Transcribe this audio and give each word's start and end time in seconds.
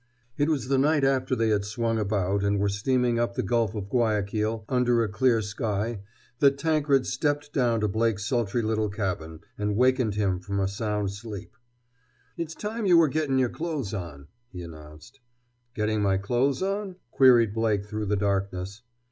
It 0.35 0.49
was 0.49 0.67
the 0.67 0.79
night 0.79 1.03
after 1.03 1.35
they 1.35 1.49
had 1.49 1.63
swung 1.63 1.99
about 1.99 2.43
and 2.43 2.59
were 2.59 2.69
steaming 2.69 3.19
up 3.19 3.35
the 3.35 3.43
Gulf 3.43 3.75
of 3.75 3.87
Guayaquil 3.87 4.65
under 4.67 5.03
a 5.03 5.07
clear 5.07 5.43
sky 5.43 5.99
that 6.39 6.57
Tankred 6.57 7.05
stepped 7.05 7.53
down 7.53 7.81
to 7.81 7.87
Blake's 7.87 8.25
sultry 8.25 8.63
little 8.63 8.89
cabin 8.89 9.41
and 9.59 9.75
wakened 9.75 10.15
him 10.15 10.39
from 10.39 10.59
a 10.59 10.67
sound 10.67 11.11
sleep. 11.11 11.55
"It's 12.35 12.55
time 12.55 12.87
you 12.87 12.97
were 12.97 13.09
gettin' 13.09 13.37
your 13.37 13.49
clothes 13.49 13.93
on," 13.93 14.27
he 14.49 14.63
announced. 14.63 15.19
"Getting 15.75 16.01
my 16.01 16.17
clothes 16.17 16.63
on?" 16.63 16.95
queried 17.11 17.53
Blake 17.53 17.85
through 17.85 18.07
the 18.07 18.15
darkness. 18.17 18.81